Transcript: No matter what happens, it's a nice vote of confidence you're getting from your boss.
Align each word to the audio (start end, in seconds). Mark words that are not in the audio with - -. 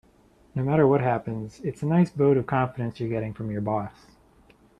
No 0.55 0.63
matter 0.63 0.87
what 0.87 1.01
happens, 1.01 1.59
it's 1.63 1.83
a 1.83 1.85
nice 1.85 2.09
vote 2.09 2.35
of 2.35 2.47
confidence 2.47 2.99
you're 2.99 3.07
getting 3.07 3.35
from 3.35 3.51
your 3.51 3.61
boss. 3.61 4.07